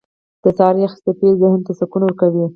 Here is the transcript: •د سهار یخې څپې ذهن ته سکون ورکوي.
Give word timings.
•د 0.43 0.45
سهار 0.57 0.75
یخې 0.83 0.97
څپې 1.05 1.29
ذهن 1.41 1.59
ته 1.65 1.71
سکون 1.79 2.01
ورکوي. 2.03 2.45